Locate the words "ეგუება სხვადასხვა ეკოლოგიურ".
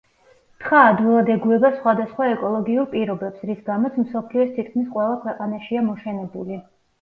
1.33-2.87